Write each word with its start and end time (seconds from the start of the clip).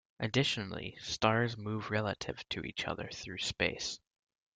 Additionally, 0.19 0.95
stars 0.99 1.55
move 1.59 1.91
relative 1.91 2.43
to 2.49 2.61
each 2.65 2.87
other 2.87 3.07
through 3.13 3.37
space. 3.37 3.99